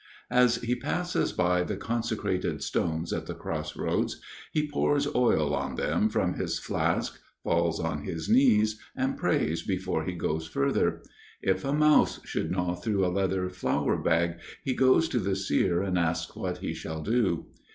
[0.31, 4.19] As he passes by the consecrated stones at the cross roads,
[4.51, 10.05] he pours oil on them from his flask, falls on his knees, and prays before
[10.05, 11.03] he goes further.
[11.43, 15.83] If a mouse should gnaw through a leather flour bag, he goes to the seer
[15.83, 17.45] and asks what he shall do.